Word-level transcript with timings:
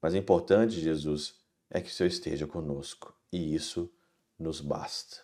Mas 0.00 0.14
o 0.14 0.16
importante, 0.16 0.80
Jesus, 0.80 1.34
é 1.68 1.80
que 1.80 1.90
o 1.90 1.92
Senhor 1.92 2.08
esteja 2.08 2.46
conosco 2.46 3.12
e 3.32 3.54
isso 3.54 3.90
nos 4.38 4.60
basta. 4.60 5.18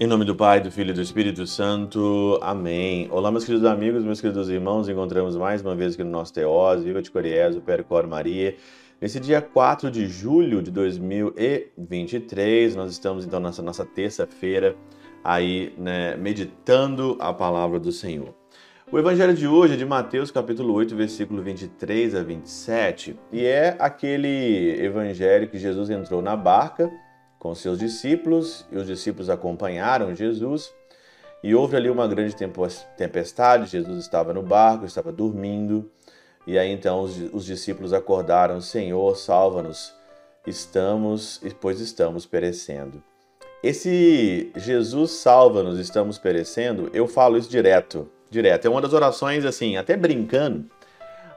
Em 0.00 0.06
nome 0.08 0.24
do 0.24 0.34
Pai, 0.34 0.60
do 0.60 0.68
Filho 0.68 0.90
e 0.90 0.94
do 0.94 1.00
Espírito 1.00 1.46
Santo. 1.46 2.40
Amém. 2.42 3.06
Olá, 3.12 3.30
meus 3.30 3.44
queridos 3.44 3.64
amigos, 3.64 4.02
meus 4.02 4.20
queridos 4.20 4.48
irmãos. 4.48 4.88
Encontramos 4.88 5.36
mais 5.36 5.62
uma 5.62 5.76
vez 5.76 5.94
aqui 5.94 6.02
no 6.02 6.10
nosso 6.10 6.32
Teós, 6.32 6.82
Viva 6.82 7.00
de 7.00 7.12
Coriés, 7.12 7.56
o 7.56 7.60
Percor 7.60 8.08
Maria. 8.08 8.56
Nesse 9.02 9.18
dia 9.18 9.42
4 9.42 9.90
de 9.90 10.06
julho 10.06 10.62
de 10.62 10.70
2023, 10.70 12.76
nós 12.76 12.92
estamos 12.92 13.24
então 13.24 13.40
nessa 13.40 13.60
nossa 13.60 13.84
terça-feira 13.84 14.76
aí, 15.24 15.74
né, 15.76 16.14
meditando 16.14 17.16
a 17.18 17.34
palavra 17.34 17.80
do 17.80 17.90
Senhor. 17.90 18.32
O 18.92 18.98
evangelho 19.00 19.34
de 19.34 19.44
hoje 19.44 19.74
é 19.74 19.76
de 19.76 19.84
Mateus, 19.84 20.30
capítulo 20.30 20.72
8, 20.74 20.94
versículo 20.94 21.42
23 21.42 22.14
a 22.14 22.22
27, 22.22 23.18
e 23.32 23.44
é 23.44 23.74
aquele 23.80 24.80
evangelho 24.80 25.48
que 25.48 25.58
Jesus 25.58 25.90
entrou 25.90 26.22
na 26.22 26.36
barca 26.36 26.88
com 27.40 27.52
seus 27.56 27.80
discípulos 27.80 28.64
e 28.70 28.76
os 28.76 28.86
discípulos 28.86 29.28
acompanharam 29.28 30.14
Jesus. 30.14 30.72
E 31.42 31.56
houve 31.56 31.76
ali 31.76 31.90
uma 31.90 32.06
grande 32.06 32.36
tempestade. 32.96 33.66
Jesus 33.66 33.98
estava 33.98 34.32
no 34.32 34.44
barco, 34.44 34.84
estava 34.84 35.10
dormindo. 35.10 35.90
E 36.46 36.58
aí 36.58 36.70
então 36.70 37.02
os, 37.02 37.16
os 37.32 37.44
discípulos 37.44 37.92
acordaram: 37.92 38.60
Senhor, 38.60 39.16
salva-nos, 39.16 39.92
estamos, 40.46 41.40
pois 41.60 41.80
estamos 41.80 42.26
perecendo. 42.26 43.02
Esse 43.62 44.50
Jesus 44.56 45.12
salva-nos, 45.12 45.78
estamos 45.78 46.18
perecendo, 46.18 46.90
eu 46.92 47.06
falo 47.06 47.38
isso 47.38 47.48
direto, 47.48 48.08
direto. 48.28 48.66
É 48.66 48.70
uma 48.70 48.80
das 48.80 48.92
orações 48.92 49.44
assim, 49.44 49.76
até 49.76 49.96
brincando, 49.96 50.68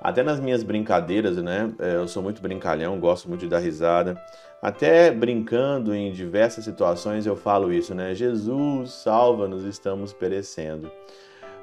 até 0.02 0.24
nas 0.24 0.40
minhas 0.40 0.64
brincadeiras, 0.64 1.38
né? 1.38 1.72
É, 1.78 1.96
eu 1.98 2.08
sou 2.08 2.24
muito 2.24 2.42
brincalhão, 2.42 3.00
gosto 3.00 3.30
muito 3.30 3.42
de 3.42 3.48
dar 3.48 3.60
risada. 3.60 4.20
Até 4.60 5.12
brincando 5.12 5.94
em 5.94 6.12
diversas 6.12 6.64
situações 6.64 7.28
eu 7.28 7.36
falo 7.36 7.72
isso, 7.72 7.94
né? 7.94 8.16
Jesus, 8.16 8.90
salva-nos, 8.92 9.64
estamos 9.64 10.12
perecendo. 10.12 10.92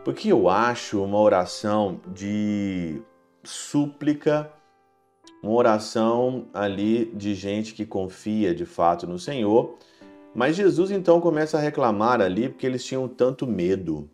Porque 0.05 0.31
eu 0.31 0.49
acho 0.49 1.03
uma 1.03 1.19
oração 1.19 2.01
de 2.07 3.03
súplica, 3.43 4.53
uma 5.43 5.53
oração 5.53 6.47
ali 6.55 7.07
de 7.15 7.35
gente 7.35 7.75
que 7.75 7.85
confia 7.85 8.55
de 8.55 8.65
fato 8.65 9.07
no 9.07 9.19
Senhor. 9.19 9.77
Mas 10.35 10.57
Jesus 10.57 10.91
então 10.91 11.21
começa 11.21 11.59
a 11.59 11.61
reclamar 11.61 12.21
ali 12.21 12.49
porque 12.49 12.67
eles 12.67 12.85
tinham 12.85 13.07
tanto 13.09 13.47
medo. 13.47 14.09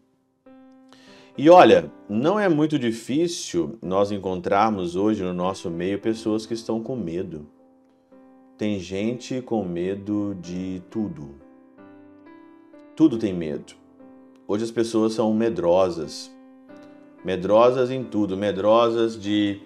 E 1.36 1.48
olha, 1.48 1.92
não 2.08 2.40
é 2.40 2.48
muito 2.48 2.76
difícil 2.76 3.78
nós 3.80 4.10
encontrarmos 4.10 4.96
hoje 4.96 5.22
no 5.22 5.32
nosso 5.32 5.70
meio 5.70 6.00
pessoas 6.00 6.44
que 6.44 6.54
estão 6.54 6.82
com 6.82 6.96
medo. 6.96 7.46
Tem 8.56 8.80
gente 8.80 9.40
com 9.40 9.64
medo 9.64 10.36
de 10.40 10.82
tudo. 10.90 11.36
Tudo 12.96 13.16
tem 13.16 13.32
medo. 13.32 13.74
Hoje 14.48 14.64
as 14.64 14.72
pessoas 14.72 15.12
são 15.12 15.32
medrosas. 15.32 16.36
Medrosas 17.24 17.90
em 17.90 18.04
tudo. 18.04 18.36
Medrosas 18.36 19.20
de 19.20 19.60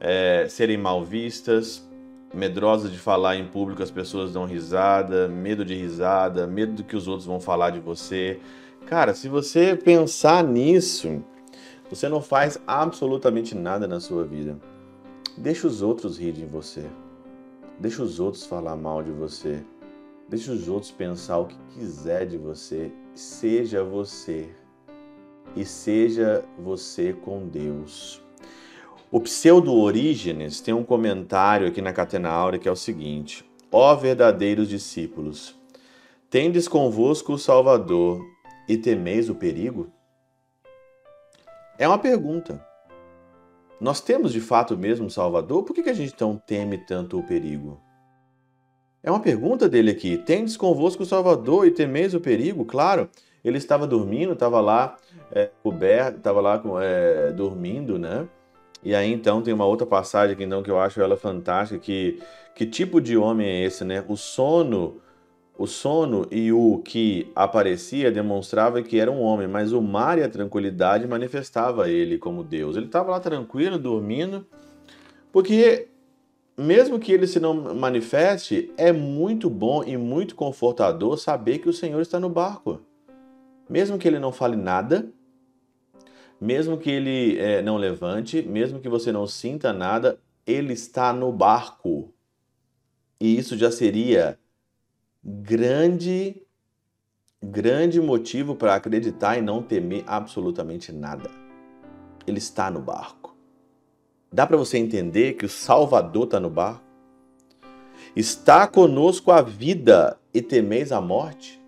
é, 0.00 0.46
serem 0.48 0.76
mal 0.76 1.04
vistas, 1.04 1.86
medrosas 2.32 2.92
de 2.92 2.98
falar 2.98 3.36
em 3.36 3.46
público, 3.46 3.82
as 3.82 3.90
pessoas 3.90 4.32
dão 4.32 4.44
risada, 4.44 5.28
medo 5.28 5.64
de 5.64 5.74
risada, 5.74 6.46
medo 6.46 6.74
do 6.74 6.84
que 6.84 6.96
os 6.96 7.08
outros 7.08 7.26
vão 7.26 7.40
falar 7.40 7.70
de 7.70 7.80
você. 7.80 8.38
Cara, 8.86 9.14
se 9.14 9.28
você 9.28 9.76
pensar 9.76 10.44
nisso, 10.44 11.22
você 11.90 12.08
não 12.08 12.20
faz 12.20 12.60
absolutamente 12.66 13.54
nada 13.54 13.86
na 13.86 14.00
sua 14.00 14.24
vida. 14.24 14.58
Deixa 15.36 15.66
os 15.66 15.82
outros 15.82 16.18
rir 16.18 16.32
de 16.32 16.44
você. 16.44 16.84
Deixa 17.78 18.02
os 18.02 18.18
outros 18.18 18.44
falar 18.44 18.76
mal 18.76 19.02
de 19.02 19.12
você. 19.12 19.62
Deixa 20.28 20.52
os 20.52 20.68
outros 20.68 20.90
pensar 20.90 21.38
o 21.38 21.46
que 21.46 21.56
quiser 21.74 22.26
de 22.26 22.36
você. 22.36 22.92
Seja 23.14 23.84
você. 23.84 24.50
E 25.56 25.64
seja 25.64 26.44
você 26.58 27.12
com 27.12 27.48
Deus. 27.48 28.22
O 29.10 29.20
pseudo 29.20 29.74
Orígenes 29.74 30.60
tem 30.60 30.74
um 30.74 30.84
comentário 30.84 31.66
aqui 31.66 31.80
na 31.80 31.92
Catena 31.92 32.28
Áurea 32.28 32.58
que 32.58 32.68
é 32.68 32.72
o 32.72 32.76
seguinte: 32.76 33.44
Ó 33.72 33.94
verdadeiros 33.94 34.68
discípulos, 34.68 35.58
tendes 36.30 36.68
convosco 36.68 37.32
o 37.32 37.38
Salvador 37.38 38.20
e 38.68 38.76
temeis 38.76 39.28
o 39.28 39.34
perigo? 39.34 39.90
É 41.78 41.88
uma 41.88 41.98
pergunta. 41.98 42.64
Nós 43.80 44.00
temos 44.00 44.32
de 44.32 44.40
fato 44.40 44.76
mesmo 44.76 45.08
Salvador? 45.08 45.62
Por 45.62 45.72
que, 45.72 45.88
a 45.88 45.94
gente 45.94 46.12
então 46.12 46.36
teme 46.36 46.76
tanto 46.78 47.18
o 47.18 47.22
perigo? 47.22 47.80
É 49.08 49.10
uma 49.10 49.20
pergunta 49.20 49.70
dele 49.70 49.90
aqui. 49.90 50.18
Tendes 50.18 50.54
convosco 50.54 51.02
o 51.02 51.06
Salvador 51.06 51.66
e 51.66 51.70
temeis 51.70 52.12
o 52.12 52.20
perigo? 52.20 52.66
Claro, 52.66 53.08
ele 53.42 53.56
estava 53.56 53.86
dormindo, 53.86 54.34
estava 54.34 54.60
lá 54.60 54.98
é, 55.32 55.48
coberto, 55.62 56.18
estava 56.18 56.42
lá 56.42 56.62
é, 56.82 57.32
dormindo, 57.32 57.98
né? 57.98 58.28
E 58.84 58.94
aí 58.94 59.10
então 59.10 59.40
tem 59.40 59.54
uma 59.54 59.64
outra 59.64 59.86
passagem 59.86 60.34
aqui 60.34 60.44
então 60.44 60.62
que 60.62 60.70
eu 60.70 60.78
acho 60.78 61.00
ela 61.00 61.16
fantástica, 61.16 61.80
que 61.80 62.20
que 62.54 62.66
tipo 62.66 63.00
de 63.00 63.16
homem 63.16 63.48
é 63.48 63.64
esse, 63.64 63.82
né? 63.82 64.04
O 64.06 64.14
sono 64.14 65.00
o 65.56 65.66
sono 65.66 66.26
e 66.30 66.52
o 66.52 66.82
que 66.84 67.32
aparecia 67.34 68.12
demonstrava 68.12 68.82
que 68.82 69.00
era 69.00 69.10
um 69.10 69.22
homem, 69.22 69.48
mas 69.48 69.72
o 69.72 69.80
mar 69.80 70.18
e 70.18 70.22
a 70.22 70.28
tranquilidade 70.28 71.08
manifestava 71.08 71.88
ele 71.88 72.18
como 72.18 72.44
Deus. 72.44 72.76
Ele 72.76 72.84
estava 72.84 73.12
lá 73.12 73.20
tranquilo, 73.20 73.78
dormindo, 73.78 74.46
porque 75.32 75.88
mesmo 76.58 76.98
que 76.98 77.12
ele 77.12 77.28
se 77.28 77.38
não 77.38 77.72
manifeste, 77.72 78.72
é 78.76 78.90
muito 78.90 79.48
bom 79.48 79.84
e 79.84 79.96
muito 79.96 80.34
confortador 80.34 81.16
saber 81.16 81.58
que 81.60 81.68
o 81.68 81.72
Senhor 81.72 82.00
está 82.00 82.18
no 82.18 82.28
barco. 82.28 82.80
Mesmo 83.70 83.96
que 83.96 84.08
ele 84.08 84.18
não 84.18 84.32
fale 84.32 84.56
nada, 84.56 85.08
mesmo 86.40 86.76
que 86.76 86.90
ele 86.90 87.38
é, 87.38 87.62
não 87.62 87.76
levante, 87.76 88.42
mesmo 88.42 88.80
que 88.80 88.88
você 88.88 89.12
não 89.12 89.24
sinta 89.24 89.72
nada, 89.72 90.18
ele 90.44 90.72
está 90.72 91.12
no 91.12 91.30
barco. 91.30 92.12
E 93.20 93.38
isso 93.38 93.56
já 93.56 93.70
seria 93.70 94.36
grande, 95.22 96.42
grande 97.40 98.00
motivo 98.00 98.56
para 98.56 98.74
acreditar 98.74 99.38
e 99.38 99.42
não 99.42 99.62
temer 99.62 100.02
absolutamente 100.08 100.90
nada. 100.90 101.30
Ele 102.26 102.38
está 102.38 102.68
no 102.68 102.80
barco. 102.80 103.37
Dá 104.32 104.46
para 104.46 104.56
você 104.56 104.78
entender 104.78 105.34
que 105.34 105.46
o 105.46 105.48
Salvador 105.48 106.24
está 106.24 106.38
no 106.38 106.50
barco? 106.50 106.84
Está 108.14 108.66
conosco 108.66 109.30
a 109.30 109.42
vida 109.42 110.18
e 110.32 110.42
temeis 110.42 110.92
a 110.92 111.00
morte? 111.00 111.60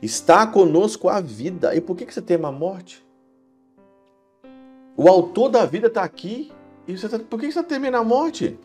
Está 0.00 0.46
conosco 0.46 1.08
a 1.08 1.20
vida. 1.20 1.74
E 1.74 1.80
por 1.80 1.96
que 1.96 2.12
você 2.12 2.22
teme 2.22 2.46
a 2.46 2.52
morte? 2.52 3.04
O 4.96 5.08
autor 5.08 5.48
da 5.48 5.64
vida 5.64 5.86
está 5.86 6.02
aqui. 6.02 6.52
E 6.86 6.96
você 6.96 7.08
tá... 7.08 7.18
por 7.18 7.38
que 7.38 7.46
você 7.46 7.58
está 7.58 7.62
temendo 7.62 7.96
a 7.96 8.04
morte? 8.04 8.58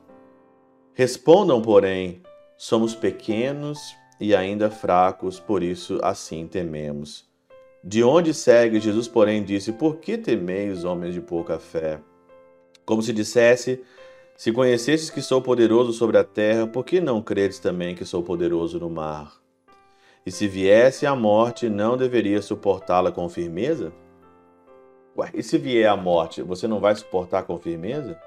Respondam, 0.94 1.62
porém, 1.62 2.22
Somos 2.60 2.96
pequenos 2.96 3.96
e 4.20 4.36
ainda 4.36 4.72
fracos, 4.72 5.40
por 5.40 5.62
isso 5.62 6.00
assim 6.02 6.48
tememos. 6.48 7.24
De 7.84 8.04
onde 8.04 8.34
segue, 8.34 8.80
Jesus, 8.80 9.08
porém, 9.08 9.44
disse: 9.44 9.72
Por 9.72 9.98
que 9.98 10.18
temeis, 10.18 10.84
homens 10.84 11.14
de 11.14 11.22
pouca 11.22 11.60
fé? 11.60 12.00
Como 12.88 13.02
se 13.02 13.12
dissesse: 13.12 13.84
Se 14.38 14.50
conhecesses 14.54 15.10
que 15.10 15.22
sou 15.22 15.42
poderoso 15.42 15.92
sobre 15.92 16.18
a 16.18 16.24
terra, 16.24 16.66
por 16.66 16.86
que 16.86 17.02
não 17.02 17.22
credes 17.22 17.60
também 17.60 17.94
que 17.94 18.06
sou 18.06 18.24
poderoso 18.24 18.80
no 18.80 18.90
mar? 18.90 19.34
E 20.26 20.32
se 20.32 20.48
viesse 20.48 21.06
a 21.06 21.14
morte, 21.14 21.70
não 21.70 21.98
deveria 21.98 22.42
suportá-la 22.42 23.12
com 23.12 23.28
firmeza? 23.28 23.92
Ué, 25.18 25.30
e 25.34 25.44
se 25.44 25.58
vier 25.58 25.90
a 25.90 25.98
morte, 25.98 26.42
você 26.42 26.66
não 26.66 26.80
vai 26.80 26.96
suportar 26.96 27.44
com 27.44 27.58
firmeza? 27.58 28.18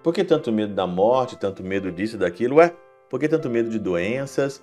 Por 0.00 0.14
que 0.14 0.22
tanto 0.22 0.52
medo 0.52 0.74
da 0.74 0.86
morte, 0.86 1.36
tanto 1.36 1.64
medo 1.64 1.90
disso 1.90 2.14
e 2.14 2.18
daquilo? 2.20 2.56
Ué, 2.56 2.72
por 3.10 3.18
que 3.18 3.28
tanto 3.28 3.50
medo 3.50 3.68
de 3.68 3.80
doenças? 3.80 4.62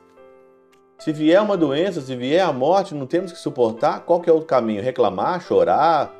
Se 0.98 1.12
vier 1.12 1.42
uma 1.42 1.58
doença, 1.58 2.00
se 2.00 2.16
vier 2.16 2.46
a 2.46 2.54
morte, 2.54 2.96
não 2.96 3.06
temos 3.06 3.34
que 3.34 3.38
suportar? 3.38 4.06
Qual 4.06 4.22
que 4.22 4.30
é 4.30 4.34
o 4.34 4.42
caminho? 4.42 4.82
Reclamar, 4.82 5.42
chorar? 5.42 6.14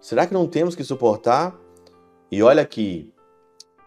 Será 0.00 0.26
que 0.26 0.32
não 0.32 0.46
temos 0.46 0.74
que 0.74 0.84
suportar? 0.84 1.59
E 2.30 2.42
olha 2.44 2.62
aqui, 2.62 3.12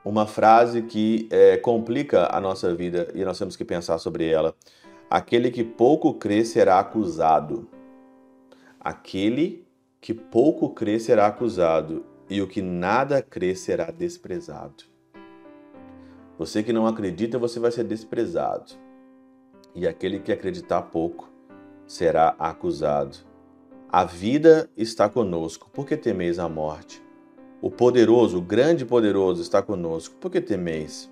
uma 0.03 0.27
frase 0.27 0.81
que 0.81 1.29
é, 1.31 1.55
complica 1.55 2.27
a 2.35 2.41
nossa 2.41 2.75
vida 2.75 3.07
e 3.15 3.23
nós 3.23 3.39
temos 3.39 3.55
que 3.55 3.63
pensar 3.63 3.97
sobre 3.99 4.29
ela. 4.29 4.53
Aquele 5.09 5.49
que 5.49 5.63
pouco 5.63 6.13
crê 6.15 6.43
será 6.43 6.77
acusado. 6.79 7.69
Aquele 8.79 9.65
que 10.01 10.13
pouco 10.13 10.71
crê 10.71 10.99
será 10.99 11.27
acusado, 11.27 12.05
e 12.29 12.41
o 12.41 12.47
que 12.47 12.61
nada 12.61 13.21
crê 13.21 13.55
será 13.55 13.91
desprezado. 13.91 14.83
Você 16.37 16.61
que 16.61 16.73
não 16.73 16.85
acredita, 16.85 17.39
você 17.39 17.59
vai 17.59 17.71
ser 17.71 17.85
desprezado. 17.85 18.73
e 19.75 19.87
aquele 19.87 20.19
que 20.19 20.31
acreditar 20.31 20.81
pouco 20.83 21.31
será 21.87 22.35
acusado. 22.37 23.17
A 23.89 24.03
vida 24.03 24.69
está 24.75 25.07
conosco, 25.07 25.69
por 25.71 25.85
que 25.87 25.95
temeis 25.95 26.39
a 26.39 26.49
morte? 26.49 27.01
O 27.63 27.71
poderoso, 27.71 28.39
o 28.39 28.41
grande 28.41 28.83
poderoso 28.85 29.41
está 29.41 29.61
conosco, 29.61 30.17
por 30.19 30.29
que 30.29 30.41
temeis? 30.41 31.09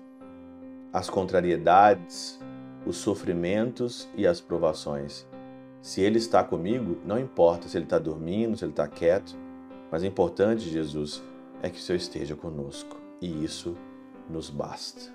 As 0.92 1.08
contrariedades, 1.08 2.38
os 2.84 2.98
sofrimentos 2.98 4.06
e 4.14 4.26
as 4.26 4.38
provações. 4.38 5.26
Se 5.80 6.02
ele 6.02 6.18
está 6.18 6.44
comigo, 6.44 6.98
não 7.06 7.18
importa 7.18 7.68
se 7.68 7.78
ele 7.78 7.86
está 7.86 7.98
dormindo, 7.98 8.54
se 8.54 8.66
ele 8.66 8.72
está 8.72 8.86
quieto, 8.86 9.34
mas 9.90 10.02
o 10.02 10.06
importante, 10.06 10.68
Jesus, 10.68 11.22
é 11.62 11.70
que 11.70 11.78
o 11.78 11.80
Senhor 11.80 11.96
esteja 11.96 12.36
conosco 12.36 13.00
e 13.18 13.42
isso 13.42 13.74
nos 14.28 14.50
basta. 14.50 15.10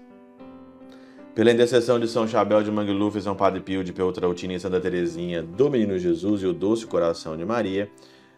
Pela 1.35 1.51
intercessão 1.51 1.99
de 1.99 2.07
São 2.07 2.27
Chabel 2.27 2.63
de 2.63 2.71
Mangluf, 2.71 3.21
São 3.21 3.35
Padre 3.35 3.61
Pio 3.61 3.83
de 3.83 3.93
Peltrautina 3.93 4.53
e 4.55 4.59
Santa 4.59 4.81
Teresinha, 4.81 5.43
do 5.43 5.69
Menino 5.69 5.99
Jesus 5.99 6.41
e 6.41 6.47
o 6.47 6.53
doce 6.53 6.87
coração 6.87 7.37
de 7.37 7.45
Maria, 7.45 7.91